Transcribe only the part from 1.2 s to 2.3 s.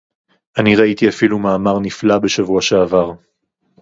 מאמר נפלא